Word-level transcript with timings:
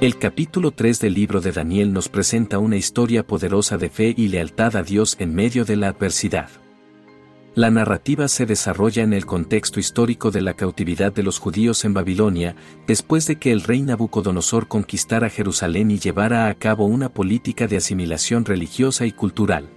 El 0.00 0.16
capítulo 0.16 0.70
3 0.70 0.98
del 0.98 1.12
libro 1.12 1.42
de 1.42 1.52
Daniel 1.52 1.92
nos 1.92 2.08
presenta 2.08 2.58
una 2.58 2.78
historia 2.78 3.26
poderosa 3.26 3.76
de 3.76 3.90
fe 3.90 4.14
y 4.16 4.28
lealtad 4.28 4.74
a 4.76 4.82
Dios 4.82 5.14
en 5.18 5.34
medio 5.34 5.66
de 5.66 5.76
la 5.76 5.88
adversidad. 5.88 6.48
La 7.54 7.70
narrativa 7.70 8.26
se 8.28 8.46
desarrolla 8.46 9.02
en 9.02 9.12
el 9.12 9.26
contexto 9.26 9.78
histórico 9.78 10.30
de 10.30 10.40
la 10.40 10.54
cautividad 10.54 11.12
de 11.12 11.22
los 11.22 11.38
judíos 11.38 11.84
en 11.84 11.92
Babilonia, 11.92 12.56
después 12.86 13.26
de 13.26 13.36
que 13.36 13.52
el 13.52 13.60
rey 13.60 13.82
Nabucodonosor 13.82 14.68
conquistara 14.68 15.28
Jerusalén 15.28 15.90
y 15.90 15.98
llevara 15.98 16.48
a 16.48 16.54
cabo 16.54 16.86
una 16.86 17.10
política 17.10 17.66
de 17.66 17.76
asimilación 17.76 18.46
religiosa 18.46 19.04
y 19.04 19.12
cultural. 19.12 19.68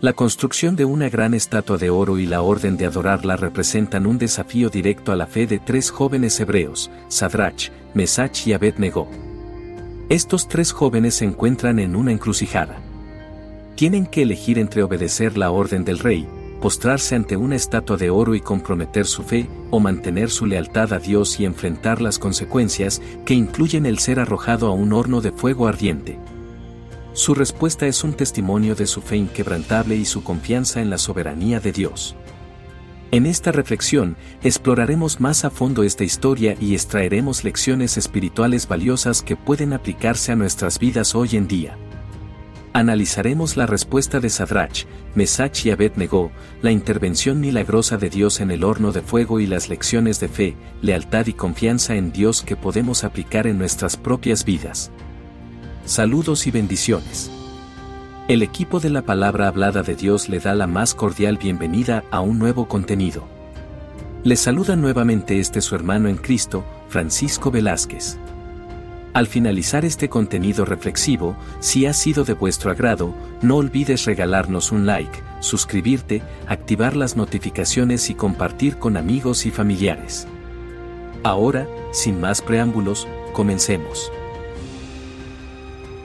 La 0.00 0.12
construcción 0.12 0.76
de 0.76 0.84
una 0.84 1.08
gran 1.08 1.34
estatua 1.34 1.78
de 1.78 1.90
oro 1.90 2.18
y 2.18 2.26
la 2.26 2.42
orden 2.42 2.76
de 2.76 2.86
adorarla 2.86 3.36
representan 3.36 4.06
un 4.06 4.18
desafío 4.18 4.68
directo 4.68 5.10
a 5.10 5.16
la 5.16 5.26
fe 5.26 5.48
de 5.48 5.58
tres 5.58 5.90
jóvenes 5.90 6.38
hebreos, 6.38 6.90
Sadrach, 7.08 7.70
Mesach 7.94 8.46
y 8.46 8.52
Abednego. 8.52 9.08
Estos 10.10 10.48
tres 10.48 10.70
jóvenes 10.70 11.14
se 11.14 11.24
encuentran 11.24 11.78
en 11.78 11.96
una 11.96 12.12
encrucijada. 12.12 12.76
Tienen 13.74 14.06
que 14.06 14.22
elegir 14.22 14.58
entre 14.58 14.82
obedecer 14.82 15.38
la 15.38 15.50
orden 15.50 15.82
del 15.84 15.98
rey, 15.98 16.28
postrarse 16.60 17.14
ante 17.14 17.38
una 17.38 17.56
estatua 17.56 17.96
de 17.96 18.10
oro 18.10 18.34
y 18.34 18.40
comprometer 18.40 19.06
su 19.06 19.22
fe, 19.22 19.48
o 19.70 19.80
mantener 19.80 20.30
su 20.30 20.44
lealtad 20.44 20.92
a 20.92 20.98
Dios 20.98 21.40
y 21.40 21.46
enfrentar 21.46 22.02
las 22.02 22.18
consecuencias 22.18 23.00
que 23.24 23.32
incluyen 23.32 23.86
el 23.86 23.98
ser 23.98 24.20
arrojado 24.20 24.68
a 24.68 24.72
un 24.72 24.92
horno 24.92 25.22
de 25.22 25.32
fuego 25.32 25.66
ardiente. 25.66 26.18
Su 27.14 27.34
respuesta 27.34 27.86
es 27.86 28.04
un 28.04 28.12
testimonio 28.12 28.74
de 28.74 28.86
su 28.86 29.00
fe 29.00 29.16
inquebrantable 29.16 29.96
y 29.96 30.04
su 30.04 30.22
confianza 30.22 30.82
en 30.82 30.90
la 30.90 30.98
soberanía 30.98 31.60
de 31.60 31.72
Dios. 31.72 32.14
En 33.10 33.26
esta 33.26 33.52
reflexión, 33.52 34.16
exploraremos 34.42 35.20
más 35.20 35.44
a 35.44 35.50
fondo 35.50 35.84
esta 35.84 36.04
historia 36.04 36.56
y 36.60 36.74
extraeremos 36.74 37.44
lecciones 37.44 37.96
espirituales 37.96 38.66
valiosas 38.66 39.22
que 39.22 39.36
pueden 39.36 39.72
aplicarse 39.72 40.32
a 40.32 40.36
nuestras 40.36 40.78
vidas 40.78 41.14
hoy 41.14 41.36
en 41.36 41.46
día. 41.46 41.76
Analizaremos 42.72 43.56
la 43.56 43.66
respuesta 43.66 44.18
de 44.18 44.28
Sadrach, 44.30 44.86
Mesach 45.14 45.64
y 45.64 45.70
Abednego, 45.70 46.32
la 46.60 46.72
intervención 46.72 47.38
milagrosa 47.38 47.98
de 47.98 48.10
Dios 48.10 48.40
en 48.40 48.50
el 48.50 48.64
horno 48.64 48.90
de 48.90 49.00
fuego 49.00 49.38
y 49.38 49.46
las 49.46 49.68
lecciones 49.68 50.18
de 50.18 50.26
fe, 50.26 50.56
lealtad 50.82 51.28
y 51.28 51.34
confianza 51.34 51.94
en 51.94 52.10
Dios 52.10 52.42
que 52.42 52.56
podemos 52.56 53.04
aplicar 53.04 53.46
en 53.46 53.58
nuestras 53.58 53.96
propias 53.96 54.44
vidas. 54.44 54.90
Saludos 55.84 56.48
y 56.48 56.50
bendiciones. 56.50 57.30
El 58.26 58.42
equipo 58.42 58.80
de 58.80 58.88
la 58.88 59.02
palabra 59.02 59.48
hablada 59.48 59.82
de 59.82 59.96
Dios 59.96 60.30
le 60.30 60.40
da 60.40 60.54
la 60.54 60.66
más 60.66 60.94
cordial 60.94 61.36
bienvenida 61.36 62.04
a 62.10 62.20
un 62.20 62.38
nuevo 62.38 62.66
contenido. 62.66 63.28
Le 64.22 64.36
saluda 64.36 64.76
nuevamente 64.76 65.40
este 65.40 65.60
su 65.60 65.74
hermano 65.74 66.08
en 66.08 66.16
Cristo, 66.16 66.64
Francisco 66.88 67.50
Velázquez. 67.50 68.16
Al 69.12 69.26
finalizar 69.26 69.84
este 69.84 70.08
contenido 70.08 70.64
reflexivo, 70.64 71.36
si 71.60 71.84
ha 71.84 71.92
sido 71.92 72.24
de 72.24 72.32
vuestro 72.32 72.70
agrado, 72.70 73.14
no 73.42 73.56
olvides 73.56 74.06
regalarnos 74.06 74.72
un 74.72 74.86
like, 74.86 75.22
suscribirte, 75.40 76.22
activar 76.46 76.96
las 76.96 77.18
notificaciones 77.18 78.08
y 78.08 78.14
compartir 78.14 78.78
con 78.78 78.96
amigos 78.96 79.44
y 79.44 79.50
familiares. 79.50 80.26
Ahora, 81.24 81.68
sin 81.92 82.22
más 82.22 82.40
preámbulos, 82.40 83.06
comencemos. 83.34 84.10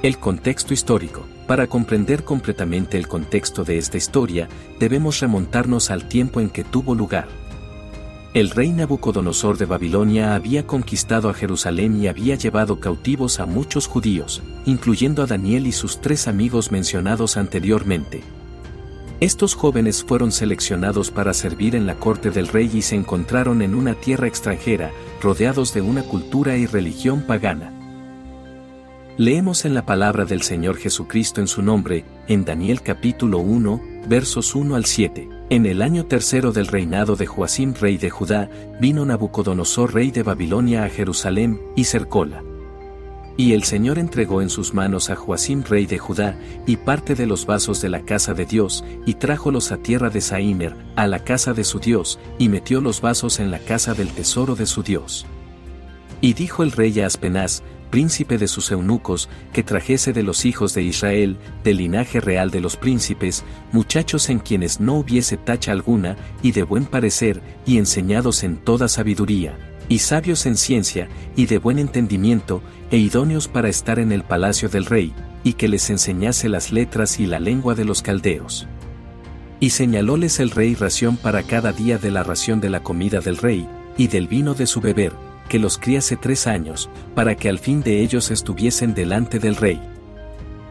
El 0.04 0.18
contexto 0.18 0.74
histórico. 0.74 1.26
Para 1.50 1.66
comprender 1.66 2.24
completamente 2.24 2.96
el 2.96 3.08
contexto 3.08 3.64
de 3.64 3.80
esta 3.80 3.98
historia, 3.98 4.48
debemos 4.80 5.20
remontarnos 5.20 5.90
al 5.90 6.08
tiempo 6.08 6.42
en 6.42 6.52
que 6.52 6.64
tuvo 6.64 6.94
lugar. 6.94 7.28
El 8.36 8.52
rey 8.52 8.72
Nabucodonosor 8.72 9.58
de 9.58 9.66
Babilonia 9.66 10.36
había 10.36 10.68
conquistado 10.68 11.28
a 11.28 11.34
Jerusalén 11.34 12.00
y 12.00 12.06
había 12.08 12.36
llevado 12.36 12.80
cautivos 12.80 13.40
a 13.40 13.48
muchos 13.48 13.88
judíos, 13.88 14.44
incluyendo 14.68 15.24
a 15.24 15.26
Daniel 15.26 15.66
y 15.66 15.72
sus 15.72 16.02
tres 16.02 16.28
amigos 16.28 16.72
mencionados 16.72 17.36
anteriormente. 17.36 18.22
Estos 19.20 19.56
jóvenes 19.56 20.04
fueron 20.04 20.32
seleccionados 20.32 21.10
para 21.10 21.34
servir 21.34 21.76
en 21.76 21.88
la 21.88 21.96
corte 21.96 22.30
del 22.30 22.48
rey 22.48 22.70
y 22.72 22.84
se 22.84 22.94
encontraron 22.96 23.64
en 23.64 23.74
una 23.74 23.96
tierra 23.96 24.28
extranjera, 24.28 24.92
rodeados 25.20 25.74
de 25.74 25.82
una 25.82 26.04
cultura 26.04 26.58
y 26.58 26.68
religión 26.68 27.24
pagana. 27.24 27.79
Leemos 29.20 29.66
en 29.66 29.74
la 29.74 29.86
palabra 29.86 30.24
del 30.24 30.44
Señor 30.44 30.78
Jesucristo 30.78 31.42
en 31.42 31.48
su 31.48 31.62
nombre, 31.62 32.06
en 32.30 32.46
Daniel 32.46 32.82
capítulo 32.82 33.40
1, 33.40 33.82
versos 34.08 34.56
1 34.56 34.76
al 34.76 34.86
7. 34.86 35.28
En 35.50 35.66
el 35.66 35.82
año 35.82 36.06
tercero 36.06 36.54
del 36.54 36.68
reinado 36.68 37.18
de 37.18 37.26
Joacim 37.26 37.74
rey 37.74 37.98
de 37.98 38.10
Judá, 38.10 38.50
vino 38.80 39.06
Nabucodonosor 39.06 39.94
rey 39.94 40.12
de 40.12 40.24
Babilonia 40.24 40.86
a 40.86 40.90
Jerusalén, 40.90 41.60
y 41.76 41.84
cercóla. 41.84 42.46
Y 43.36 43.52
el 43.52 43.64
Señor 43.64 44.00
entregó 44.00 44.42
en 44.42 44.50
sus 44.50 44.74
manos 44.74 45.10
a 45.10 45.18
Joacim 45.18 45.66
rey 45.66 45.86
de 45.86 45.98
Judá, 45.98 46.40
y 46.66 46.78
parte 46.78 47.14
de 47.14 47.26
los 47.26 47.46
vasos 47.46 47.82
de 47.82 47.90
la 47.90 48.04
casa 48.04 48.34
de 48.34 48.46
Dios, 48.46 48.86
y 49.06 49.16
trájolos 49.16 49.74
a 49.74 49.80
tierra 49.80 50.10
de 50.10 50.22
Saimer, 50.22 50.78
a 50.96 51.08
la 51.08 51.26
casa 51.26 51.52
de 51.52 51.66
su 51.66 51.80
Dios, 51.82 52.22
y 52.38 52.48
metió 52.48 52.80
los 52.80 53.02
vasos 53.02 53.42
en 53.42 53.52
la 53.52 53.60
casa 53.60 53.94
del 53.94 54.12
tesoro 54.12 54.56
de 54.56 54.66
su 54.66 54.82
Dios. 54.82 55.26
Y 56.22 56.34
dijo 56.36 56.64
el 56.64 56.72
rey 56.72 56.98
a 57.02 57.08
Aspenaz, 57.08 57.64
príncipe 57.90 58.38
de 58.38 58.48
sus 58.48 58.72
eunucos, 58.72 59.30
que 59.54 59.64
trajese 59.64 60.14
de 60.14 60.24
los 60.24 60.46
hijos 60.46 60.74
de 60.74 60.84
Israel, 60.84 61.38
del 61.64 61.78
linaje 61.78 62.20
real 62.20 62.52
de 62.52 62.62
los 62.62 62.78
príncipes, 62.78 63.44
muchachos 63.72 64.30
en 64.30 64.40
quienes 64.40 64.80
no 64.80 64.96
hubiese 64.96 65.38
tacha 65.38 65.72
alguna, 65.72 66.16
y 66.42 66.52
de 66.52 66.64
buen 66.64 66.86
parecer, 66.86 67.42
y 67.66 67.78
enseñados 67.78 68.44
en 68.44 68.58
toda 68.58 68.88
sabiduría, 68.88 69.58
y 69.90 70.00
sabios 70.00 70.46
en 70.46 70.56
ciencia, 70.56 71.10
y 71.36 71.48
de 71.48 71.58
buen 71.58 71.80
entendimiento, 71.80 72.62
e 72.92 72.98
idóneos 72.98 73.48
para 73.48 73.70
estar 73.70 74.00
en 74.00 74.12
el 74.12 74.24
palacio 74.24 74.70
del 74.70 74.86
rey, 74.86 75.14
y 75.44 75.54
que 75.54 75.68
les 75.68 75.90
enseñase 75.90 76.50
las 76.50 76.72
letras 76.72 77.20
y 77.20 77.26
la 77.26 77.40
lengua 77.40 77.76
de 77.76 77.86
los 77.86 78.02
caldeos. 78.02 78.68
Y 79.60 79.72
señalóles 79.72 80.40
el 80.40 80.52
rey 80.52 80.76
ración 80.76 81.18
para 81.18 81.44
cada 81.44 81.74
día 81.74 81.98
de 81.98 82.12
la 82.12 82.24
ración 82.24 82.62
de 82.62 82.70
la 82.70 82.82
comida 82.82 83.20
del 83.20 83.38
rey, 83.38 83.68
y 83.98 84.08
del 84.08 84.28
vino 84.28 84.54
de 84.54 84.66
su 84.66 84.80
beber, 84.80 85.12
que 85.50 85.60
los 85.60 85.78
criase 85.78 86.16
tres 86.16 86.48
años, 86.48 86.90
para 87.16 87.36
que 87.36 87.50
al 87.50 87.60
fin 87.60 87.82
de 87.82 88.02
ellos 88.02 88.32
estuviesen 88.32 88.94
delante 88.94 89.40
del 89.40 89.58
rey. 89.58 89.82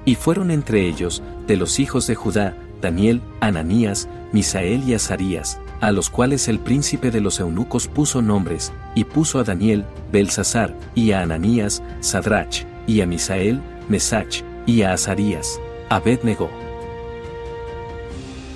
Y 0.06 0.14
fueron 0.14 0.50
entre 0.50 0.88
ellos, 0.88 1.22
de 1.46 1.56
los 1.56 1.78
hijos 1.80 2.06
de 2.06 2.14
Judá, 2.14 2.56
Daniel, 2.80 3.20
Ananías, 3.40 4.08
Misael 4.32 4.88
y 4.88 4.94
Azarías, 4.94 5.60
a 5.80 5.92
los 5.92 6.08
cuales 6.08 6.48
el 6.48 6.60
príncipe 6.60 7.10
de 7.10 7.20
los 7.20 7.40
eunucos 7.40 7.88
puso 7.88 8.22
nombres, 8.22 8.72
y 8.94 9.04
puso 9.04 9.38
a 9.38 9.44
Daniel, 9.44 9.84
Belsasar, 10.12 10.74
y 10.94 11.12
a 11.12 11.20
Ananías, 11.20 11.82
Sadrach, 12.00 12.64
y 12.86 13.00
a 13.00 13.06
Misael, 13.06 13.60
Mesach, 13.88 14.42
y 14.66 14.82
a 14.82 14.92
Azarías, 14.92 15.60
Abednego. 15.88 16.50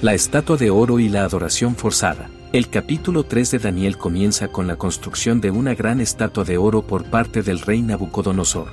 La 0.00 0.14
estatua 0.14 0.56
de 0.56 0.70
oro 0.70 0.98
y 0.98 1.08
la 1.08 1.24
adoración 1.24 1.76
forzada. 1.76 2.28
El 2.52 2.68
capítulo 2.68 3.24
3 3.24 3.52
de 3.52 3.58
Daniel 3.60 3.96
comienza 3.96 4.48
con 4.48 4.66
la 4.66 4.76
construcción 4.76 5.40
de 5.40 5.50
una 5.50 5.74
gran 5.74 6.02
estatua 6.02 6.44
de 6.44 6.58
oro 6.58 6.82
por 6.82 7.04
parte 7.04 7.40
del 7.40 7.60
rey 7.60 7.80
Nabucodonosor. 7.80 8.68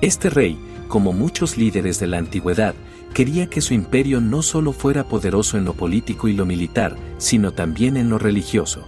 Este 0.00 0.30
rey, 0.30 0.58
como 0.88 1.12
muchos 1.12 1.58
líderes 1.58 2.00
de 2.00 2.06
la 2.06 2.16
antigüedad, 2.16 2.74
quería 3.12 3.50
que 3.50 3.60
su 3.60 3.74
imperio 3.74 4.22
no 4.22 4.40
solo 4.40 4.72
fuera 4.72 5.04
poderoso 5.04 5.58
en 5.58 5.66
lo 5.66 5.74
político 5.74 6.26
y 6.26 6.32
lo 6.32 6.46
militar, 6.46 6.96
sino 7.18 7.52
también 7.52 7.98
en 7.98 8.08
lo 8.08 8.16
religioso. 8.16 8.86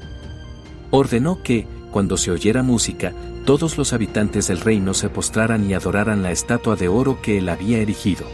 Ordenó 0.91 1.43
que, 1.43 1.67
cuando 1.91 2.17
se 2.17 2.31
oyera 2.31 2.63
música, 2.63 3.13
todos 3.45 3.77
los 3.77 3.93
habitantes 3.93 4.49
del 4.49 4.63
reino 4.63 4.95
se 4.95 5.11
postraran 5.11 5.69
y 5.69 5.75
adoraran 5.75 6.23
la 6.23 6.33
estatua 6.33 6.77
de 6.77 6.89
oro 6.89 7.21
que 7.21 7.37
él 7.37 7.51
había 7.51 7.77
erigido. 7.77 8.25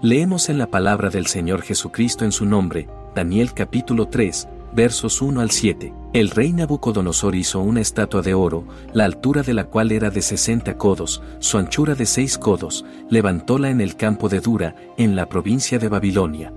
Leemos 0.00 0.48
en 0.48 0.56
la 0.56 0.70
palabra 0.70 1.10
del 1.10 1.26
Señor 1.26 1.60
Jesucristo 1.60 2.24
en 2.24 2.32
su 2.32 2.46
nombre, 2.46 2.88
Daniel 3.16 3.54
capítulo 3.54 4.08
3, 4.08 4.46
versos 4.74 5.22
1 5.22 5.40
al 5.40 5.50
7. 5.50 5.90
El 6.12 6.28
rey 6.28 6.52
Nabucodonosor 6.52 7.34
hizo 7.34 7.60
una 7.60 7.80
estatua 7.80 8.20
de 8.20 8.34
oro, 8.34 8.66
la 8.92 9.06
altura 9.06 9.42
de 9.42 9.54
la 9.54 9.64
cual 9.64 9.90
era 9.90 10.10
de 10.10 10.20
60 10.20 10.76
codos, 10.76 11.22
su 11.38 11.56
anchura 11.56 11.94
de 11.94 12.04
6 12.04 12.36
codos, 12.36 12.84
levantóla 13.08 13.70
en 13.70 13.80
el 13.80 13.96
campo 13.96 14.28
de 14.28 14.40
Dura, 14.40 14.76
en 14.98 15.16
la 15.16 15.30
provincia 15.30 15.78
de 15.78 15.88
Babilonia. 15.88 16.52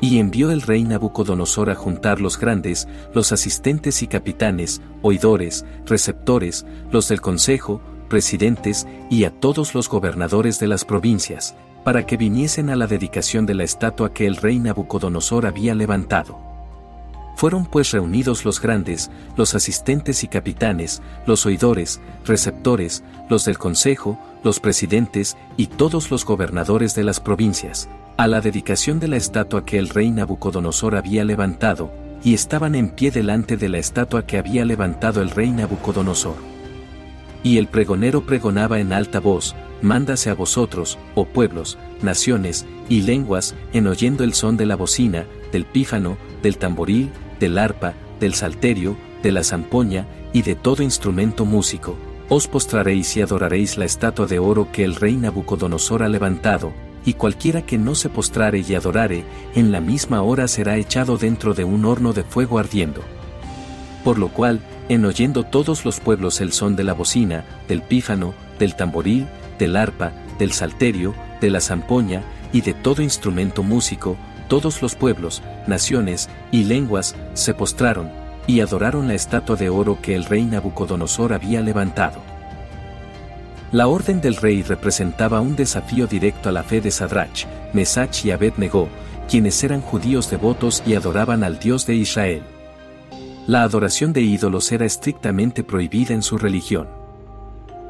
Y 0.00 0.18
envió 0.18 0.50
el 0.50 0.62
rey 0.62 0.82
Nabucodonosor 0.82 1.70
a 1.70 1.76
juntar 1.76 2.20
los 2.20 2.36
grandes, 2.36 2.88
los 3.14 3.30
asistentes 3.30 4.02
y 4.02 4.08
capitanes, 4.08 4.82
oidores, 5.02 5.64
receptores, 5.86 6.66
los 6.90 7.08
del 7.08 7.20
consejo, 7.20 7.80
presidentes, 8.08 8.88
y 9.08 9.22
a 9.22 9.30
todos 9.30 9.76
los 9.76 9.88
gobernadores 9.88 10.58
de 10.58 10.66
las 10.66 10.84
provincias, 10.84 11.54
para 11.84 12.06
que 12.06 12.16
viniesen 12.16 12.70
a 12.70 12.76
la 12.76 12.86
dedicación 12.86 13.46
de 13.46 13.54
la 13.54 13.64
estatua 13.64 14.12
que 14.12 14.26
el 14.26 14.36
rey 14.36 14.58
Nabucodonosor 14.58 15.46
había 15.46 15.74
levantado. 15.74 16.38
Fueron 17.36 17.64
pues 17.64 17.90
reunidos 17.90 18.44
los 18.44 18.60
grandes, 18.60 19.10
los 19.36 19.54
asistentes 19.54 20.24
y 20.24 20.28
capitanes, 20.28 21.00
los 21.26 21.46
oidores, 21.46 22.00
receptores, 22.26 23.02
los 23.30 23.46
del 23.46 23.56
consejo, 23.56 24.18
los 24.44 24.60
presidentes 24.60 25.36
y 25.56 25.68
todos 25.68 26.10
los 26.10 26.26
gobernadores 26.26 26.94
de 26.94 27.04
las 27.04 27.18
provincias, 27.18 27.88
a 28.18 28.26
la 28.26 28.42
dedicación 28.42 29.00
de 29.00 29.08
la 29.08 29.16
estatua 29.16 29.64
que 29.64 29.78
el 29.78 29.88
rey 29.88 30.10
Nabucodonosor 30.10 30.96
había 30.96 31.24
levantado, 31.24 31.90
y 32.22 32.34
estaban 32.34 32.74
en 32.74 32.90
pie 32.90 33.10
delante 33.10 33.56
de 33.56 33.70
la 33.70 33.78
estatua 33.78 34.26
que 34.26 34.36
había 34.36 34.66
levantado 34.66 35.22
el 35.22 35.30
rey 35.30 35.50
Nabucodonosor. 35.50 36.49
Y 37.42 37.58
el 37.58 37.68
pregonero 37.68 38.26
pregonaba 38.26 38.80
en 38.80 38.92
alta 38.92 39.20
voz, 39.20 39.54
Mándase 39.82 40.28
a 40.28 40.34
vosotros, 40.34 40.98
oh 41.14 41.24
pueblos, 41.24 41.78
naciones 42.02 42.66
y 42.88 43.02
lenguas, 43.02 43.54
en 43.72 43.86
oyendo 43.86 44.24
el 44.24 44.34
son 44.34 44.58
de 44.58 44.66
la 44.66 44.76
bocina, 44.76 45.24
del 45.52 45.64
pífano, 45.64 46.18
del 46.42 46.58
tamboril, 46.58 47.10
del 47.38 47.56
arpa, 47.56 47.94
del 48.20 48.34
salterio, 48.34 48.96
de 49.22 49.32
la 49.32 49.42
zampoña 49.42 50.06
y 50.32 50.42
de 50.42 50.54
todo 50.54 50.82
instrumento 50.82 51.46
músico, 51.46 51.96
os 52.28 52.46
postraréis 52.46 53.16
y 53.16 53.22
adoraréis 53.22 53.76
la 53.76 53.86
estatua 53.86 54.26
de 54.26 54.38
oro 54.38 54.68
que 54.70 54.84
el 54.84 54.94
rey 54.94 55.16
Nabucodonosor 55.16 56.02
ha 56.02 56.08
levantado, 56.08 56.72
y 57.04 57.14
cualquiera 57.14 57.62
que 57.62 57.78
no 57.78 57.94
se 57.94 58.10
postrare 58.10 58.62
y 58.66 58.74
adorare, 58.74 59.24
en 59.54 59.72
la 59.72 59.80
misma 59.80 60.22
hora 60.22 60.46
será 60.46 60.76
echado 60.76 61.16
dentro 61.16 61.54
de 61.54 61.64
un 61.64 61.86
horno 61.86 62.12
de 62.12 62.22
fuego 62.22 62.58
ardiendo. 62.58 63.02
Por 64.04 64.18
lo 64.18 64.28
cual, 64.28 64.60
en 64.90 65.04
oyendo 65.04 65.44
todos 65.44 65.84
los 65.84 66.00
pueblos 66.00 66.40
el 66.40 66.52
son 66.52 66.74
de 66.74 66.82
la 66.82 66.94
bocina, 66.94 67.44
del 67.68 67.80
pífano, 67.80 68.34
del 68.58 68.74
tamboril, 68.74 69.28
del 69.56 69.76
arpa, 69.76 70.10
del 70.36 70.50
salterio, 70.50 71.14
de 71.40 71.48
la 71.48 71.60
zampoña 71.60 72.24
y 72.52 72.62
de 72.62 72.74
todo 72.74 73.00
instrumento 73.00 73.62
músico, 73.62 74.16
todos 74.48 74.82
los 74.82 74.96
pueblos, 74.96 75.42
naciones 75.68 76.28
y 76.50 76.64
lenguas 76.64 77.14
se 77.34 77.54
postraron 77.54 78.10
y 78.48 78.62
adoraron 78.62 79.06
la 79.06 79.14
estatua 79.14 79.54
de 79.54 79.68
oro 79.68 80.00
que 80.02 80.16
el 80.16 80.24
rey 80.24 80.42
Nabucodonosor 80.42 81.34
había 81.34 81.60
levantado. 81.60 82.20
La 83.70 83.86
orden 83.86 84.20
del 84.20 84.34
rey 84.34 84.64
representaba 84.64 85.40
un 85.40 85.54
desafío 85.54 86.08
directo 86.08 86.48
a 86.48 86.52
la 86.52 86.64
fe 86.64 86.80
de 86.80 86.90
Sadrach, 86.90 87.46
Mesach 87.72 88.24
y 88.24 88.32
Abednego, 88.32 88.88
quienes 89.28 89.62
eran 89.62 89.82
judíos 89.82 90.28
devotos 90.30 90.82
y 90.84 90.94
adoraban 90.94 91.44
al 91.44 91.60
Dios 91.60 91.86
de 91.86 91.94
Israel. 91.94 92.42
La 93.50 93.64
adoración 93.64 94.12
de 94.12 94.20
ídolos 94.20 94.70
era 94.70 94.86
estrictamente 94.86 95.64
prohibida 95.64 96.14
en 96.14 96.22
su 96.22 96.38
religión. 96.38 96.86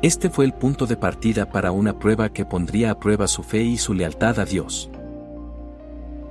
Este 0.01 0.31
fue 0.31 0.47
el 0.47 0.55
punto 0.55 0.87
de 0.87 0.97
partida 0.97 1.51
para 1.51 1.71
una 1.71 1.99
prueba 1.99 2.31
que 2.31 2.47
pondría 2.47 2.93
a 2.93 2.99
prueba 2.99 3.29
su 3.29 3.43
fe 3.43 3.63
y 3.63 3.77
su 3.77 3.93
lealtad 3.93 4.39
a 4.41 4.47
Dios. 4.47 4.89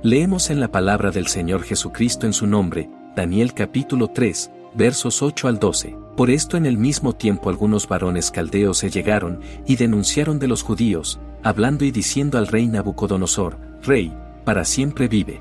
Leemos 0.02 0.50
en 0.50 0.58
la 0.58 0.72
palabra 0.72 1.12
del 1.12 1.28
Señor 1.28 1.62
Jesucristo 1.62 2.26
en 2.26 2.32
su 2.32 2.48
nombre, 2.48 2.90
Daniel 3.14 3.54
capítulo 3.54 4.08
3, 4.08 4.50
versos 4.74 5.22
8 5.22 5.46
al 5.46 5.60
12. 5.60 5.96
Por 6.16 6.28
esto 6.28 6.56
en 6.56 6.66
el 6.66 6.76
mismo 6.76 7.12
tiempo 7.12 7.50
algunos 7.50 7.86
varones 7.86 8.32
caldeos 8.32 8.78
se 8.78 8.90
llegaron 8.90 9.42
y 9.64 9.76
denunciaron 9.76 10.40
de 10.40 10.48
los 10.48 10.64
judíos, 10.64 11.20
hablando 11.44 11.84
y 11.84 11.92
diciendo 11.92 12.36
al 12.36 12.48
rey 12.48 12.66
Nabucodonosor, 12.66 13.56
Rey, 13.84 14.12
para 14.44 14.64
siempre 14.64 15.06
vive. 15.06 15.40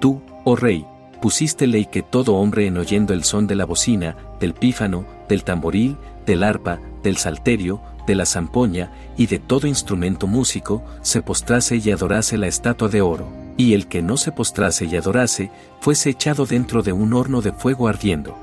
Tú, 0.00 0.22
oh 0.44 0.54
rey, 0.54 0.86
pusiste 1.24 1.66
ley 1.66 1.86
que 1.86 2.02
todo 2.02 2.34
hombre 2.34 2.66
en 2.66 2.76
oyendo 2.76 3.14
el 3.14 3.24
son 3.24 3.46
de 3.46 3.54
la 3.54 3.64
bocina, 3.64 4.14
del 4.40 4.52
pífano, 4.52 5.06
del 5.26 5.42
tamboril, 5.42 5.96
del 6.26 6.42
arpa, 6.42 6.80
del 7.02 7.16
salterio, 7.16 7.80
de 8.06 8.14
la 8.14 8.26
zampoña 8.26 8.92
y 9.16 9.26
de 9.26 9.38
todo 9.38 9.66
instrumento 9.66 10.26
músico, 10.26 10.84
se 11.00 11.22
postrase 11.22 11.78
y 11.78 11.90
adorase 11.90 12.36
la 12.36 12.46
estatua 12.46 12.88
de 12.88 13.00
oro 13.00 13.26
y 13.56 13.72
el 13.72 13.88
que 13.88 14.02
no 14.02 14.18
se 14.18 14.32
postrase 14.32 14.84
y 14.84 14.96
adorase, 14.96 15.50
fuese 15.80 16.10
echado 16.10 16.44
dentro 16.44 16.82
de 16.82 16.92
un 16.92 17.14
horno 17.14 17.40
de 17.40 17.52
fuego 17.52 17.88
ardiendo. 17.88 18.36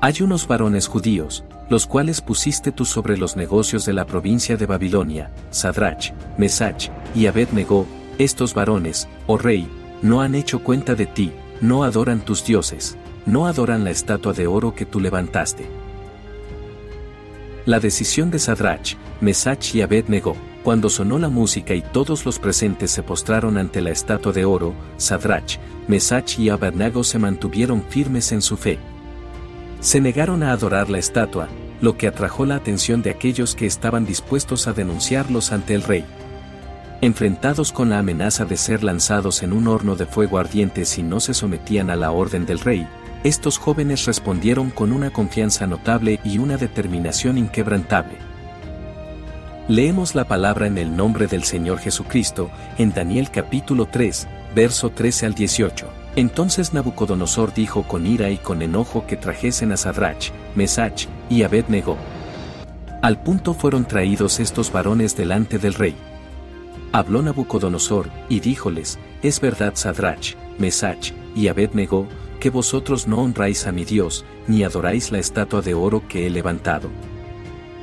Hay 0.00 0.22
unos 0.22 0.46
varones 0.46 0.86
judíos, 0.86 1.42
los 1.70 1.88
cuales 1.88 2.20
pusiste 2.20 2.70
tú 2.70 2.84
sobre 2.84 3.16
los 3.16 3.34
negocios 3.34 3.84
de 3.84 3.94
la 3.94 4.06
provincia 4.06 4.56
de 4.56 4.66
Babilonia, 4.66 5.32
Sadrach, 5.50 6.12
Mesach 6.38 6.88
y 7.16 7.26
Abednego, 7.26 7.84
estos 8.18 8.54
varones, 8.54 9.08
oh 9.26 9.38
rey, 9.38 9.68
no 10.02 10.20
han 10.20 10.36
hecho 10.36 10.62
cuenta 10.62 10.94
de 10.94 11.06
ti, 11.06 11.32
no 11.60 11.84
adoran 11.84 12.20
tus 12.20 12.44
dioses, 12.44 12.96
no 13.26 13.46
adoran 13.46 13.84
la 13.84 13.90
estatua 13.90 14.32
de 14.32 14.46
oro 14.46 14.74
que 14.74 14.86
tú 14.86 15.00
levantaste. 15.00 15.66
La 17.66 17.78
decisión 17.80 18.30
de 18.30 18.38
Sadrach, 18.38 18.96
Mesach 19.20 19.74
y 19.74 19.82
Abednego, 19.82 20.36
cuando 20.62 20.88
sonó 20.88 21.18
la 21.18 21.28
música 21.28 21.74
y 21.74 21.82
todos 21.82 22.24
los 22.24 22.38
presentes 22.38 22.90
se 22.90 23.02
postraron 23.02 23.58
ante 23.58 23.80
la 23.80 23.90
estatua 23.90 24.32
de 24.32 24.44
oro, 24.44 24.74
Sadrach, 24.96 25.58
Mesach 25.86 26.38
y 26.38 26.48
Abednego 26.48 27.04
se 27.04 27.18
mantuvieron 27.18 27.82
firmes 27.82 28.32
en 28.32 28.42
su 28.42 28.56
fe. 28.56 28.78
Se 29.80 30.00
negaron 30.00 30.42
a 30.42 30.52
adorar 30.52 30.90
la 30.90 30.98
estatua, 30.98 31.48
lo 31.80 31.96
que 31.96 32.06
atrajo 32.06 32.44
la 32.44 32.56
atención 32.56 33.02
de 33.02 33.10
aquellos 33.10 33.54
que 33.54 33.66
estaban 33.66 34.04
dispuestos 34.04 34.66
a 34.66 34.72
denunciarlos 34.72 35.52
ante 35.52 35.74
el 35.74 35.82
rey. 35.82 36.04
Enfrentados 37.02 37.72
con 37.72 37.88
la 37.88 37.98
amenaza 37.98 38.44
de 38.44 38.58
ser 38.58 38.84
lanzados 38.84 39.42
en 39.42 39.54
un 39.54 39.68
horno 39.68 39.96
de 39.96 40.04
fuego 40.04 40.38
ardiente 40.38 40.84
si 40.84 41.02
no 41.02 41.18
se 41.18 41.32
sometían 41.32 41.88
a 41.88 41.96
la 41.96 42.10
orden 42.10 42.44
del 42.44 42.58
rey, 42.58 42.86
estos 43.24 43.56
jóvenes 43.56 44.04
respondieron 44.04 44.70
con 44.70 44.92
una 44.92 45.10
confianza 45.10 45.66
notable 45.66 46.20
y 46.24 46.36
una 46.36 46.58
determinación 46.58 47.38
inquebrantable. 47.38 48.18
Leemos 49.66 50.14
la 50.14 50.24
palabra 50.26 50.66
en 50.66 50.76
el 50.76 50.94
nombre 50.94 51.26
del 51.26 51.44
Señor 51.44 51.78
Jesucristo, 51.78 52.50
en 52.76 52.92
Daniel 52.92 53.30
capítulo 53.30 53.86
3, 53.86 54.28
verso 54.54 54.90
13 54.90 55.24
al 55.24 55.34
18. 55.34 55.88
Entonces 56.16 56.74
Nabucodonosor 56.74 57.54
dijo 57.54 57.84
con 57.84 58.06
ira 58.06 58.28
y 58.28 58.36
con 58.36 58.60
enojo 58.60 59.06
que 59.06 59.16
trajesen 59.16 59.72
a 59.72 59.78
Sadrach, 59.78 60.32
Mesach 60.54 61.06
y 61.30 61.44
Abednego. 61.44 61.96
Al 63.00 63.22
punto 63.22 63.54
fueron 63.54 63.86
traídos 63.86 64.38
estos 64.38 64.70
varones 64.70 65.16
delante 65.16 65.58
del 65.58 65.72
rey. 65.72 65.96
Habló 66.92 67.22
Nabucodonosor, 67.22 68.10
y 68.28 68.40
díjoles, 68.40 68.98
Es 69.22 69.40
verdad 69.40 69.74
Sadrach, 69.76 70.34
Mesach 70.58 71.12
y 71.36 71.48
Abednego, 71.48 72.08
que 72.40 72.50
vosotros 72.50 73.06
no 73.06 73.18
honráis 73.18 73.66
a 73.66 73.72
mi 73.72 73.84
Dios, 73.84 74.24
ni 74.48 74.64
adoráis 74.64 75.12
la 75.12 75.18
estatua 75.18 75.60
de 75.60 75.74
oro 75.74 76.02
que 76.08 76.26
he 76.26 76.30
levantado. 76.30 76.90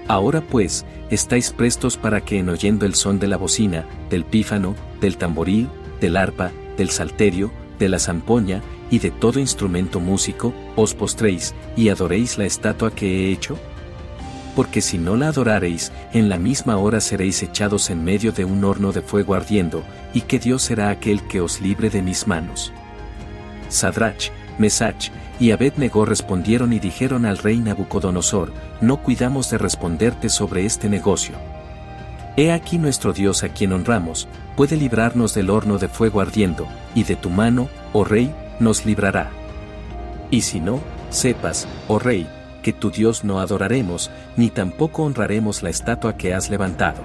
Ahora 0.10 0.42
pues, 0.42 0.86
estáis 1.10 1.52
prestos 1.52 1.96
para 1.96 2.22
que 2.22 2.40
en 2.40 2.50
oyendo 2.50 2.86
el 2.86 2.96
son 2.96 3.20
de 3.20 3.28
la 3.28 3.38
bocina, 3.38 3.86
del 4.10 4.26
pífano, 4.26 4.76
del 5.00 5.18
tamboril, 5.18 5.70
del 6.02 6.18
arpa, 6.18 6.52
del 6.76 6.90
salterio, 6.90 7.52
de 7.80 7.90
la 7.90 8.00
zampoña 8.00 8.62
y 8.90 9.00
de 9.00 9.12
todo 9.12 9.40
instrumento 9.40 10.00
músico, 10.00 10.54
os 10.76 10.94
postréis 10.94 11.54
y 11.76 11.90
adoréis 11.90 12.38
la 12.38 12.46
estatua 12.46 12.92
que 12.92 13.08
he 13.08 13.32
hecho? 13.32 13.58
Porque 14.58 14.82
si 14.82 14.98
no 14.98 15.16
la 15.16 15.28
adorareis, 15.28 15.92
en 16.14 16.30
la 16.30 16.40
misma 16.40 16.78
hora 16.78 17.00
seréis 17.00 17.44
echados 17.44 17.92
en 17.92 18.04
medio 18.04 18.32
de 18.32 18.44
un 18.44 18.64
horno 18.64 18.92
de 18.92 19.04
fuego 19.04 19.36
ardiendo, 19.36 19.84
y 20.16 20.22
que 20.22 20.40
Dios 20.40 20.64
será 20.64 20.90
aquel 20.90 21.22
que 21.28 21.42
os 21.42 21.62
libre 21.62 21.92
de 21.92 22.02
mis 22.02 22.26
manos. 22.26 22.74
Sadrach, 23.70 24.32
Mesach, 24.58 25.12
y 25.40 25.52
Abednego 25.52 26.06
respondieron 26.06 26.74
y 26.74 26.80
dijeron 26.80 27.28
al 27.28 27.38
rey 27.38 27.60
Nabucodonosor, 27.60 28.52
no 28.82 28.98
cuidamos 28.98 29.52
de 29.52 29.60
responderte 29.60 30.28
sobre 30.28 30.66
este 30.66 30.90
negocio. 30.90 31.36
He 32.36 32.52
aquí 32.52 32.80
nuestro 32.80 33.14
Dios 33.14 33.44
a 33.44 33.50
quien 33.50 33.74
honramos, 33.74 34.28
puede 34.56 34.76
librarnos 34.76 35.36
del 35.36 35.52
horno 35.52 35.78
de 35.78 35.88
fuego 35.88 36.20
ardiendo, 36.20 36.68
y 36.96 37.04
de 37.04 37.16
tu 37.16 37.30
mano, 37.30 37.70
oh 37.94 38.06
rey, 38.06 38.34
nos 38.60 38.88
librará. 38.88 39.30
Y 40.32 40.42
si 40.42 40.60
no, 40.60 40.80
sepas, 41.12 41.68
oh 41.88 42.00
rey, 42.00 42.28
que 42.68 42.74
tu 42.74 42.92
Dios 42.92 43.24
no 43.24 43.40
adoraremos, 43.40 44.12
ni 44.36 44.50
tampoco 44.50 45.04
honraremos 45.04 45.64
la 45.64 45.70
estatua 45.70 46.18
que 46.18 46.34
has 46.34 46.50
levantado. 46.50 47.02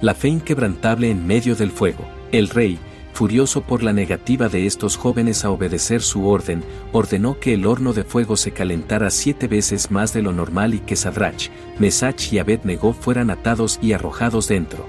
La 0.00 0.16
fe 0.16 0.26
inquebrantable 0.26 1.12
en 1.12 1.24
medio 1.28 1.54
del 1.54 1.70
fuego. 1.70 2.04
El 2.32 2.48
rey, 2.48 2.76
furioso 3.12 3.60
por 3.60 3.84
la 3.84 3.92
negativa 3.92 4.48
de 4.48 4.66
estos 4.66 4.96
jóvenes 4.96 5.44
a 5.44 5.50
obedecer 5.50 6.02
su 6.02 6.26
orden, 6.26 6.64
ordenó 6.90 7.38
que 7.38 7.54
el 7.54 7.64
horno 7.64 7.92
de 7.92 8.02
fuego 8.02 8.36
se 8.36 8.50
calentara 8.50 9.10
siete 9.10 9.46
veces 9.46 9.92
más 9.92 10.12
de 10.12 10.22
lo 10.22 10.32
normal 10.32 10.74
y 10.74 10.80
que 10.80 10.96
Sadrach, 10.96 11.48
Mesach 11.78 12.32
y 12.32 12.40
Abednego 12.40 12.92
fueran 12.92 13.30
atados 13.30 13.78
y 13.80 13.92
arrojados 13.92 14.48
dentro. 14.48 14.88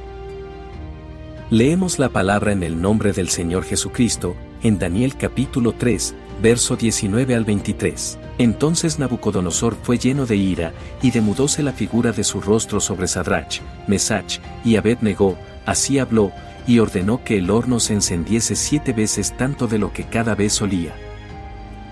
Leemos 1.52 2.00
la 2.00 2.10
palabra 2.10 2.54
en 2.54 2.64
el 2.64 2.82
nombre 2.82 3.14
del 3.14 3.30
Señor 3.30 3.66
Jesucristo, 3.66 4.36
en 4.64 4.80
Daniel 4.80 5.16
capítulo 5.16 5.74
3, 5.74 6.16
verso 6.42 6.76
19 6.76 7.36
al 7.36 7.46
23. 7.46 8.20
Entonces 8.38 9.00
Nabucodonosor 9.00 9.78
fue 9.82 9.98
lleno 9.98 10.26
de 10.26 10.36
ira, 10.36 10.74
y 11.02 11.12
demudóse 11.12 11.64
la 11.64 11.74
figura 11.74 12.12
de 12.12 12.24
su 12.24 12.42
rostro 12.42 12.80
sobre 12.80 13.08
Sadrach, 13.08 13.62
Mesach 13.88 14.40
y 14.66 14.76
Abednego, 14.76 15.38
así 15.66 16.00
habló, 16.00 16.32
y 16.66 16.80
ordenó 16.80 17.24
que 17.24 17.38
el 17.38 17.50
horno 17.50 17.80
se 17.80 17.94
encendiese 17.94 18.56
siete 18.56 18.94
veces 18.94 19.36
tanto 19.38 19.68
de 19.68 19.78
lo 19.78 19.94
que 19.94 20.06
cada 20.06 20.36
vez 20.36 20.54
solía. 20.54 20.94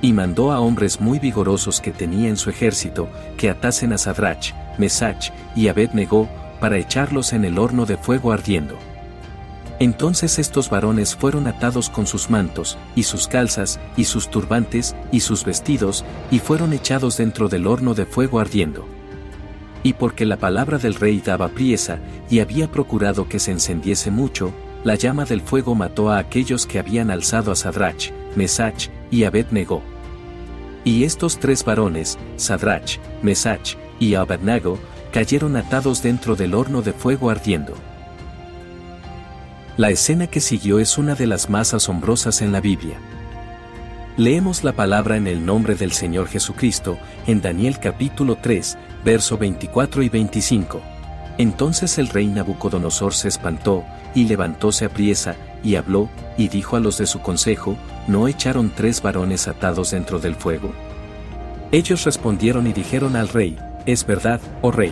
Y 0.01 0.13
mandó 0.13 0.51
a 0.51 0.59
hombres 0.59 0.99
muy 0.99 1.19
vigorosos 1.19 1.79
que 1.79 1.91
tenía 1.91 2.29
en 2.29 2.37
su 2.37 2.49
ejército, 2.49 3.09
que 3.37 3.49
atasen 3.49 3.93
a 3.93 3.97
Sadrach, 3.97 4.53
Mesach 4.77 5.31
y 5.55 5.67
Abednego, 5.67 6.27
para 6.59 6.77
echarlos 6.77 7.33
en 7.33 7.45
el 7.45 7.59
horno 7.59 7.85
de 7.85 7.97
fuego 7.97 8.31
ardiendo. 8.31 8.77
Entonces 9.81 10.37
estos 10.37 10.69
varones 10.69 11.15
fueron 11.15 11.47
atados 11.47 11.89
con 11.89 12.05
sus 12.05 12.29
mantos, 12.29 12.77
y 12.95 13.03
sus 13.03 13.27
calzas, 13.27 13.79
y 13.97 14.05
sus 14.05 14.29
turbantes, 14.29 14.95
y 15.11 15.21
sus 15.21 15.43
vestidos, 15.43 16.05
y 16.29 16.39
fueron 16.39 16.71
echados 16.71 17.17
dentro 17.17 17.49
del 17.49 17.65
horno 17.65 17.93
de 17.93 18.05
fuego 18.05 18.39
ardiendo 18.39 18.85
y 19.83 19.93
porque 19.93 20.25
la 20.25 20.37
palabra 20.37 20.77
del 20.77 20.95
rey 20.95 21.21
daba 21.25 21.49
priesa, 21.49 21.99
y 22.29 22.39
había 22.39 22.71
procurado 22.71 23.27
que 23.27 23.39
se 23.39 23.51
encendiese 23.51 24.11
mucho, 24.11 24.53
la 24.83 24.95
llama 24.95 25.25
del 25.25 25.41
fuego 25.41 25.75
mató 25.75 26.09
a 26.09 26.17
aquellos 26.17 26.65
que 26.65 26.79
habían 26.79 27.11
alzado 27.11 27.51
a 27.51 27.55
Sadrach, 27.55 28.11
Mesach 28.35 28.89
y 29.09 29.23
Abednego. 29.23 29.81
Y 30.83 31.03
estos 31.03 31.39
tres 31.39 31.63
varones, 31.63 32.17
Sadrach, 32.37 32.97
Mesach 33.21 33.75
y 33.99 34.15
Abednego, 34.15 34.79
cayeron 35.11 35.55
atados 35.55 36.01
dentro 36.01 36.35
del 36.35 36.53
horno 36.53 36.81
de 36.81 36.93
fuego 36.93 37.29
ardiendo. 37.29 37.73
La 39.77 39.89
escena 39.89 40.27
que 40.27 40.41
siguió 40.41 40.79
es 40.79 40.97
una 40.97 41.15
de 41.15 41.25
las 41.25 41.49
más 41.49 41.73
asombrosas 41.73 42.41
en 42.41 42.51
la 42.51 42.59
Biblia. 42.59 42.97
Leemos 44.17 44.65
la 44.65 44.73
palabra 44.73 45.15
en 45.15 45.27
el 45.27 45.45
nombre 45.45 45.75
del 45.75 45.93
Señor 45.93 46.27
Jesucristo, 46.27 46.97
en 47.25 47.41
Daniel 47.41 47.79
capítulo 47.79 48.35
3, 48.35 48.77
verso 49.05 49.37
24 49.37 50.03
y 50.03 50.09
25. 50.09 50.81
Entonces 51.37 51.97
el 51.97 52.09
rey 52.09 52.27
Nabucodonosor 52.27 53.13
se 53.13 53.29
espantó, 53.29 53.85
y 54.13 54.25
levantóse 54.25 54.83
a 54.83 54.89
priesa, 54.89 55.35
y 55.63 55.75
habló, 55.75 56.09
y 56.37 56.49
dijo 56.49 56.75
a 56.75 56.81
los 56.81 56.97
de 56.97 57.07
su 57.07 57.21
consejo, 57.21 57.77
¿no 58.09 58.27
echaron 58.27 58.73
tres 58.75 59.01
varones 59.01 59.47
atados 59.47 59.91
dentro 59.91 60.19
del 60.19 60.35
fuego? 60.35 60.73
Ellos 61.71 62.03
respondieron 62.03 62.67
y 62.67 62.73
dijeron 62.73 63.15
al 63.15 63.29
rey, 63.29 63.57
Es 63.85 64.05
verdad, 64.05 64.41
oh 64.61 64.71
rey. 64.71 64.91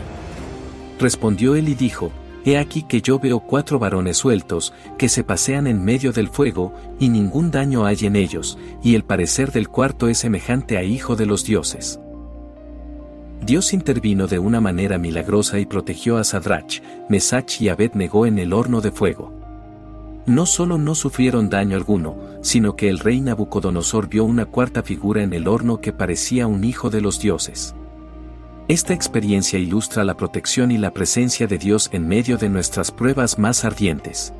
Respondió 1.00 1.55
él 1.55 1.67
y 1.67 1.75
dijo, 1.75 2.13
He 2.50 2.58
aquí 2.58 2.82
que 2.82 3.00
yo 3.00 3.20
veo 3.20 3.41
cuatro 3.41 3.77
varones 3.77 4.18
sueltos, 4.18 4.74
que 4.98 5.08
se 5.08 5.24
pasean 5.24 5.68
en 5.68 5.86
medio 5.86 6.12
del 6.12 6.29
fuego, 6.29 6.74
y 7.00 7.10
ningún 7.10 7.51
daño 7.51 7.86
hay 7.86 7.98
en 8.01 8.15
ellos, 8.15 8.58
y 8.82 8.96
el 8.96 9.03
parecer 9.03 9.51
del 9.51 9.70
cuarto 9.70 10.08
es 10.08 10.18
semejante 10.18 10.75
a 10.75 10.82
hijo 10.82 11.15
de 11.15 11.27
los 11.27 11.46
dioses. 11.46 12.00
Dios 13.46 13.72
intervino 13.72 14.25
de 14.25 14.39
una 14.39 14.62
manera 14.62 14.98
milagrosa 14.98 15.60
y 15.60 15.68
protegió 15.68 16.18
a 16.18 16.24
Sadrach, 16.24 16.82
Mesach 17.08 17.62
y 17.62 17.70
Abednego 17.70 18.25
en 18.25 18.39
el 18.39 18.51
horno 18.53 18.82
de 18.82 18.91
fuego. 18.91 19.32
No 20.25 20.48
solo 20.48 20.79
no 20.79 20.96
sufrieron 20.96 21.51
daño 21.51 21.77
alguno, 21.77 22.18
sino 22.41 22.75
que 22.75 22.89
el 22.89 22.98
rey 22.98 23.22
Nabucodonosor 23.22 24.10
vio 24.10 24.24
una 24.24 24.48
cuarta 24.48 24.82
figura 24.82 25.22
en 25.22 25.34
el 25.34 25.48
horno 25.48 25.82
que 25.82 25.94
parecía 25.94 26.48
un 26.48 26.63
hijo 26.63 26.89
de 26.89 27.01
los 27.01 27.20
dioses. 27.20 27.75
Esta 28.70 28.94
experiencia 28.94 29.58
ilustra 29.58 30.04
la 30.04 30.16
protección 30.16 30.70
y 30.70 30.78
la 30.78 30.92
presencia 30.92 31.48
de 31.48 31.58
Dios 31.58 31.90
en 31.92 32.08
medio 32.08 32.38
de 32.38 32.50
nuestras 32.50 32.92
pruebas 32.92 33.40
más 33.40 33.66
ardientes. 33.66 34.32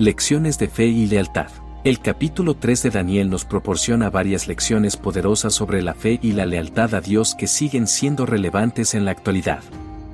Lecciones 0.00 0.58
de 0.58 0.66
fe 0.66 0.86
y 0.86 1.06
lealtad. 1.06 1.46
El 1.84 2.00
capítulo 2.00 2.56
3 2.56 2.82
de 2.82 2.90
Daniel 2.90 3.30
nos 3.30 3.44
proporciona 3.44 4.10
varias 4.10 4.48
lecciones 4.48 4.96
poderosas 4.96 5.54
sobre 5.54 5.82
la 5.82 5.94
fe 5.94 6.18
y 6.20 6.32
la 6.32 6.44
lealtad 6.44 6.96
a 6.96 7.00
Dios 7.00 7.36
que 7.36 7.46
siguen 7.46 7.86
siendo 7.86 8.26
relevantes 8.26 8.94
en 8.94 9.04
la 9.04 9.12
actualidad. 9.12 9.62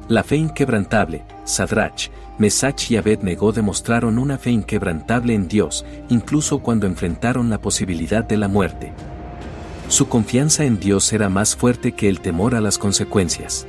La 0.08 0.22
fe 0.22 0.36
inquebrantable, 0.36 1.24
Sadrach, 1.44 2.10
Mesach 2.36 2.90
y 2.90 2.98
Abednego 2.98 3.52
demostraron 3.52 4.18
una 4.18 4.36
fe 4.36 4.50
inquebrantable 4.50 5.32
en 5.32 5.48
Dios, 5.48 5.86
incluso 6.10 6.58
cuando 6.58 6.86
enfrentaron 6.86 7.48
la 7.48 7.62
posibilidad 7.62 8.22
de 8.22 8.36
la 8.36 8.48
muerte. 8.48 8.92
Su 9.88 10.06
confianza 10.06 10.64
en 10.64 10.78
Dios 10.78 11.10
era 11.14 11.30
más 11.30 11.56
fuerte 11.56 11.92
que 11.92 12.10
el 12.10 12.20
temor 12.20 12.54
a 12.54 12.60
las 12.60 12.76
consecuencias. 12.76 13.66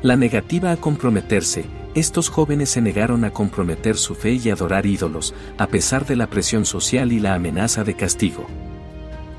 La 0.00 0.16
negativa 0.16 0.72
a 0.72 0.78
comprometerse, 0.78 1.66
estos 1.94 2.30
jóvenes 2.30 2.70
se 2.70 2.80
negaron 2.80 3.24
a 3.24 3.30
comprometer 3.30 3.98
su 3.98 4.14
fe 4.14 4.40
y 4.42 4.48
adorar 4.48 4.86
ídolos, 4.86 5.34
a 5.58 5.66
pesar 5.66 6.06
de 6.06 6.16
la 6.16 6.28
presión 6.28 6.64
social 6.64 7.12
y 7.12 7.20
la 7.20 7.34
amenaza 7.34 7.84
de 7.84 7.94
castigo. 7.94 8.46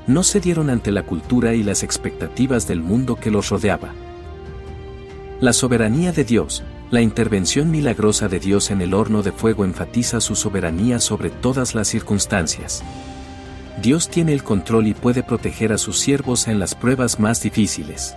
No 0.06 0.22
cedieron 0.22 0.70
ante 0.70 0.92
la 0.92 1.02
cultura 1.02 1.54
y 1.54 1.64
las 1.64 1.82
expectativas 1.82 2.68
del 2.68 2.80
mundo 2.80 3.16
que 3.16 3.32
los 3.32 3.48
rodeaba. 3.48 3.94
La 5.40 5.52
soberanía 5.52 6.12
de 6.12 6.22
Dios, 6.22 6.62
la 6.92 7.02
intervención 7.02 7.72
milagrosa 7.72 8.28
de 8.28 8.38
Dios 8.38 8.70
en 8.70 8.80
el 8.80 8.94
horno 8.94 9.24
de 9.24 9.32
fuego 9.32 9.64
enfatiza 9.64 10.20
su 10.20 10.36
soberanía 10.36 11.00
sobre 11.00 11.30
todas 11.30 11.74
las 11.74 11.88
circunstancias. 11.88 12.84
Dios 13.80 14.08
tiene 14.08 14.32
el 14.32 14.42
control 14.42 14.86
y 14.86 14.94
puede 14.94 15.22
proteger 15.22 15.72
a 15.72 15.78
sus 15.78 15.98
siervos 15.98 16.46
en 16.46 16.58
las 16.58 16.74
pruebas 16.74 17.18
más 17.18 17.42
difíciles. 17.42 18.14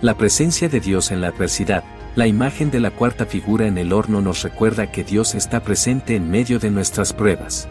La 0.00 0.14
presencia 0.14 0.68
de 0.68 0.80
Dios 0.80 1.10
en 1.10 1.20
la 1.20 1.28
adversidad, 1.28 1.82
la 2.14 2.26
imagen 2.26 2.70
de 2.70 2.80
la 2.80 2.90
cuarta 2.90 3.24
figura 3.24 3.66
en 3.66 3.78
el 3.78 3.92
horno 3.92 4.20
nos 4.20 4.42
recuerda 4.42 4.92
que 4.92 5.02
Dios 5.02 5.34
está 5.34 5.60
presente 5.60 6.14
en 6.14 6.30
medio 6.30 6.58
de 6.58 6.70
nuestras 6.70 7.12
pruebas. 7.12 7.68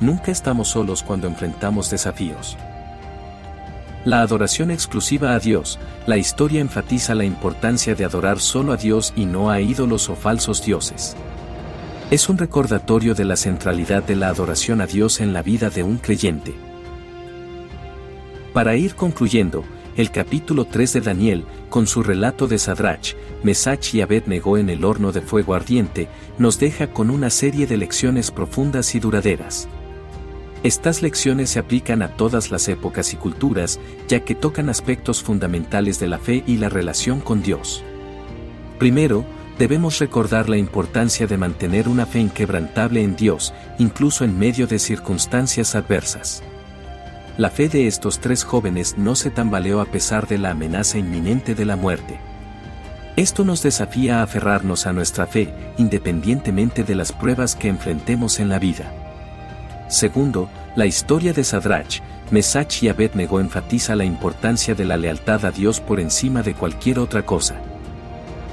Nunca 0.00 0.30
estamos 0.30 0.68
solos 0.68 1.02
cuando 1.02 1.26
enfrentamos 1.26 1.90
desafíos. 1.90 2.56
La 4.04 4.20
adoración 4.20 4.70
exclusiva 4.70 5.34
a 5.34 5.40
Dios, 5.40 5.78
la 6.06 6.16
historia 6.16 6.60
enfatiza 6.60 7.14
la 7.14 7.24
importancia 7.24 7.94
de 7.94 8.04
adorar 8.04 8.38
solo 8.38 8.72
a 8.72 8.76
Dios 8.76 9.12
y 9.16 9.26
no 9.26 9.50
a 9.50 9.60
ídolos 9.60 10.08
o 10.08 10.14
falsos 10.14 10.64
dioses 10.64 11.16
es 12.10 12.28
un 12.28 12.38
recordatorio 12.38 13.14
de 13.14 13.24
la 13.24 13.36
centralidad 13.36 14.02
de 14.02 14.16
la 14.16 14.28
adoración 14.28 14.80
a 14.80 14.86
Dios 14.86 15.20
en 15.20 15.32
la 15.32 15.42
vida 15.42 15.70
de 15.70 15.84
un 15.84 15.96
creyente. 15.98 16.54
Para 18.52 18.74
ir 18.74 18.96
concluyendo, 18.96 19.62
el 19.96 20.10
capítulo 20.10 20.64
3 20.64 20.94
de 20.94 21.00
Daniel, 21.02 21.44
con 21.68 21.86
su 21.86 22.02
relato 22.02 22.48
de 22.48 22.58
Sadrach, 22.58 23.14
Mesach 23.44 23.94
y 23.94 24.00
Abednego 24.00 24.58
en 24.58 24.70
el 24.70 24.84
horno 24.84 25.12
de 25.12 25.20
fuego 25.20 25.54
ardiente, 25.54 26.08
nos 26.36 26.58
deja 26.58 26.88
con 26.88 27.10
una 27.10 27.30
serie 27.30 27.68
de 27.68 27.76
lecciones 27.76 28.32
profundas 28.32 28.96
y 28.96 29.00
duraderas. 29.00 29.68
Estas 30.64 31.02
lecciones 31.02 31.50
se 31.50 31.60
aplican 31.60 32.02
a 32.02 32.16
todas 32.16 32.50
las 32.50 32.68
épocas 32.68 33.12
y 33.14 33.16
culturas, 33.18 33.78
ya 34.08 34.20
que 34.20 34.34
tocan 34.34 34.68
aspectos 34.68 35.22
fundamentales 35.22 36.00
de 36.00 36.08
la 36.08 36.18
fe 36.18 36.42
y 36.44 36.56
la 36.56 36.68
relación 36.68 37.20
con 37.20 37.40
Dios. 37.40 37.84
Primero, 38.78 39.24
debemos 39.60 39.98
recordar 39.98 40.48
la 40.48 40.56
importancia 40.56 41.26
de 41.26 41.36
mantener 41.36 41.86
una 41.86 42.06
fe 42.06 42.18
inquebrantable 42.18 43.02
en 43.02 43.14
Dios, 43.14 43.52
incluso 43.76 44.24
en 44.24 44.38
medio 44.38 44.66
de 44.66 44.78
circunstancias 44.78 45.74
adversas. 45.74 46.42
La 47.36 47.50
fe 47.50 47.68
de 47.68 47.86
estos 47.86 48.20
tres 48.20 48.42
jóvenes 48.42 48.96
no 48.96 49.14
se 49.14 49.28
tambaleó 49.28 49.82
a 49.82 49.84
pesar 49.84 50.26
de 50.26 50.38
la 50.38 50.52
amenaza 50.52 50.96
inminente 50.96 51.54
de 51.54 51.66
la 51.66 51.76
muerte. 51.76 52.18
Esto 53.16 53.44
nos 53.44 53.62
desafía 53.62 54.20
a 54.20 54.22
aferrarnos 54.22 54.86
a 54.86 54.94
nuestra 54.94 55.26
fe, 55.26 55.52
independientemente 55.76 56.82
de 56.82 56.94
las 56.94 57.12
pruebas 57.12 57.54
que 57.54 57.68
enfrentemos 57.68 58.40
en 58.40 58.48
la 58.48 58.58
vida. 58.58 58.90
Segundo, 59.88 60.48
la 60.74 60.86
historia 60.86 61.34
de 61.34 61.44
Sadrach, 61.44 62.00
Mesach 62.30 62.82
y 62.82 62.88
Abednego 62.88 63.40
enfatiza 63.40 63.94
la 63.94 64.06
importancia 64.06 64.74
de 64.74 64.86
la 64.86 64.96
lealtad 64.96 65.44
a 65.44 65.50
Dios 65.50 65.80
por 65.80 66.00
encima 66.00 66.42
de 66.42 66.54
cualquier 66.54 66.98
otra 66.98 67.26
cosa. 67.26 67.60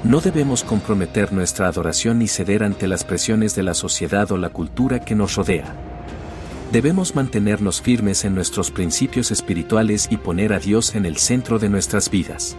No 0.04 0.20
debemos 0.20 0.62
comprometer 0.62 1.32
nuestra 1.32 1.66
adoración 1.66 2.20
ni 2.20 2.28
ceder 2.28 2.62
ante 2.62 2.86
las 2.86 3.02
presiones 3.02 3.56
de 3.56 3.64
la 3.64 3.74
sociedad 3.74 4.30
o 4.30 4.36
la 4.36 4.50
cultura 4.50 5.00
que 5.00 5.16
nos 5.16 5.34
rodea. 5.34 5.74
Debemos 6.70 7.16
mantenernos 7.16 7.82
firmes 7.82 8.24
en 8.24 8.34
nuestros 8.34 8.70
principios 8.70 9.32
espirituales 9.32 10.06
y 10.10 10.16
poner 10.16 10.52
a 10.52 10.60
Dios 10.60 10.94
en 10.94 11.04
el 11.04 11.16
centro 11.16 11.58
de 11.58 11.68
nuestras 11.68 12.10
vidas. 12.10 12.56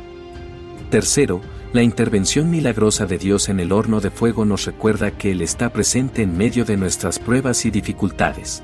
Tercero, 0.90 1.40
la 1.72 1.82
intervención 1.82 2.50
milagrosa 2.50 3.06
de 3.06 3.18
Dios 3.18 3.48
en 3.48 3.60
el 3.60 3.72
horno 3.72 4.02
de 4.02 4.10
fuego 4.10 4.44
nos 4.44 4.66
recuerda 4.66 5.12
que 5.12 5.32
Él 5.32 5.42
está 5.42 5.70
presente 5.70 6.24
en 6.24 6.36
medio 6.36 6.66
de 6.66 6.76
nuestras 6.76 7.20
pruebas 7.20 7.66
y 7.66 7.72
dificultades. 7.72 8.64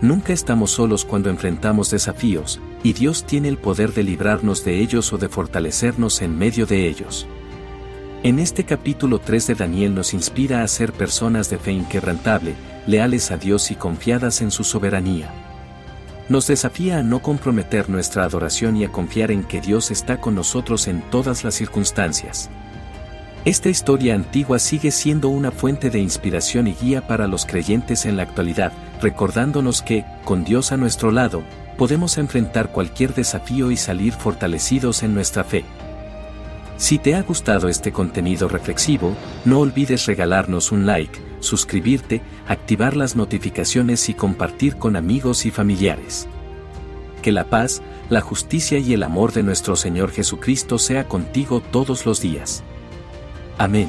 Nunca 0.00 0.32
estamos 0.32 0.70
solos 0.70 1.04
cuando 1.04 1.28
enfrentamos 1.28 1.90
desafíos, 1.90 2.60
y 2.82 2.92
Dios 2.92 3.24
tiene 3.24 3.48
el 3.48 3.58
poder 3.58 3.92
de 3.92 4.04
librarnos 4.04 4.64
de 4.64 4.80
ellos 4.80 5.12
o 5.12 5.18
de 5.18 5.28
fortalecernos 5.28 6.22
en 6.22 6.38
medio 6.38 6.66
de 6.66 6.88
ellos. 6.88 7.26
En 8.24 8.38
este 8.38 8.64
capítulo 8.64 9.18
3 9.18 9.48
de 9.48 9.54
Daniel 9.54 9.94
nos 9.94 10.14
inspira 10.14 10.62
a 10.62 10.68
ser 10.68 10.94
personas 10.94 11.50
de 11.50 11.58
fe 11.58 11.72
inquebrantable, 11.72 12.54
leales 12.86 13.30
a 13.30 13.36
Dios 13.36 13.70
y 13.70 13.74
confiadas 13.74 14.40
en 14.40 14.50
su 14.50 14.64
soberanía. 14.64 15.28
Nos 16.30 16.46
desafía 16.46 17.00
a 17.00 17.02
no 17.02 17.20
comprometer 17.20 17.90
nuestra 17.90 18.24
adoración 18.24 18.78
y 18.78 18.84
a 18.86 18.88
confiar 18.90 19.30
en 19.30 19.44
que 19.44 19.60
Dios 19.60 19.90
está 19.90 20.22
con 20.22 20.34
nosotros 20.34 20.88
en 20.88 21.02
todas 21.10 21.44
las 21.44 21.54
circunstancias. 21.54 22.48
Esta 23.44 23.68
historia 23.68 24.14
antigua 24.14 24.58
sigue 24.58 24.90
siendo 24.90 25.28
una 25.28 25.50
fuente 25.50 25.90
de 25.90 25.98
inspiración 25.98 26.66
y 26.66 26.72
guía 26.72 27.06
para 27.06 27.28
los 27.28 27.44
creyentes 27.44 28.06
en 28.06 28.16
la 28.16 28.22
actualidad, 28.22 28.72
recordándonos 29.02 29.82
que, 29.82 30.06
con 30.24 30.44
Dios 30.44 30.72
a 30.72 30.78
nuestro 30.78 31.10
lado, 31.10 31.42
podemos 31.76 32.16
enfrentar 32.16 32.72
cualquier 32.72 33.12
desafío 33.12 33.70
y 33.70 33.76
salir 33.76 34.14
fortalecidos 34.14 35.02
en 35.02 35.12
nuestra 35.12 35.44
fe. 35.44 35.66
Si 36.76 36.98
te 36.98 37.14
ha 37.14 37.22
gustado 37.22 37.68
este 37.68 37.92
contenido 37.92 38.48
reflexivo, 38.48 39.14
no 39.44 39.60
olvides 39.60 40.06
regalarnos 40.06 40.72
un 40.72 40.86
like, 40.86 41.18
suscribirte, 41.40 42.20
activar 42.48 42.96
las 42.96 43.14
notificaciones 43.14 44.08
y 44.08 44.14
compartir 44.14 44.76
con 44.76 44.96
amigos 44.96 45.46
y 45.46 45.50
familiares. 45.50 46.26
Que 47.22 47.32
la 47.32 47.44
paz, 47.44 47.80
la 48.10 48.20
justicia 48.20 48.78
y 48.78 48.92
el 48.92 49.02
amor 49.02 49.32
de 49.32 49.44
nuestro 49.44 49.76
Señor 49.76 50.10
Jesucristo 50.10 50.78
sea 50.78 51.06
contigo 51.06 51.60
todos 51.60 52.06
los 52.06 52.20
días. 52.20 52.64
Amén. 53.56 53.88